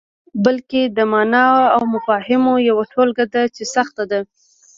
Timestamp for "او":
1.75-1.81